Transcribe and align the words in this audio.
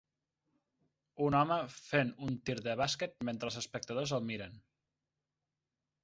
Un 1.25 1.35
home 1.39 1.57
fent 1.73 2.09
un 2.27 2.39
tir 2.47 2.55
de 2.67 2.73
bàsquet 2.81 3.21
mentre 3.29 3.49
els 3.51 3.59
espectadors 3.61 4.15
el 4.17 4.25
miren. 4.31 4.57